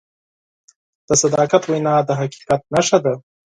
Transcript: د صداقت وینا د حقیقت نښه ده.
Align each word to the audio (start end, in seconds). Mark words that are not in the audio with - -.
د 1.07 1.09
صداقت 1.21 1.63
وینا 1.65 1.95
د 2.07 2.09
حقیقت 2.19 2.61
نښه 2.73 2.97
ده. 3.05 3.13